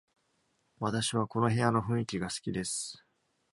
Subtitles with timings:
[0.79, 3.05] 私はこの部屋の雰囲気が好きです。